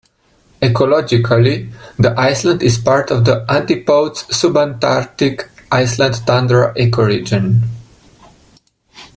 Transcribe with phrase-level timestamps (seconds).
[0.63, 7.67] Ecologically, the island is part of the Antipodes Subantarctic Islands tundra ecoregion.